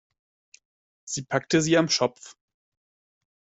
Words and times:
Sie 1.05 1.21
packte 1.21 1.61
sie 1.61 1.77
am 1.77 1.87
Schopf. 1.87 2.35